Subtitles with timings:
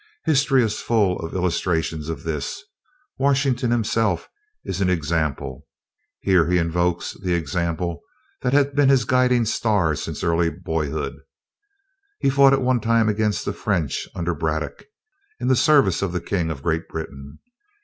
[0.25, 2.63] History is full of illustrations of this.
[3.19, 4.27] Washington himself
[4.65, 5.67] is an example."
[6.21, 8.01] (Here he invokes the example
[8.41, 11.17] that had been his guiding star since early boyhood.)
[12.17, 14.85] "He fought at one time against the French under Braddock,
[15.39, 17.37] in the service of the King of Great Britain.